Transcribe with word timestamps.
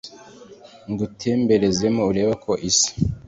ngutemberezemo 0.91 2.01
urebe 2.09 2.29
uko 2.35 2.51
isa 2.69 2.89